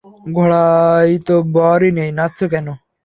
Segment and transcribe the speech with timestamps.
[0.35, 2.67] ঘোড়ায় তো বরই নেই, নাচছো কেন?